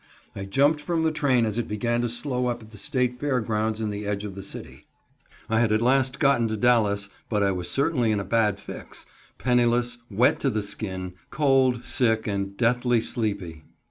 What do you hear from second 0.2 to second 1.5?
I jumped from the train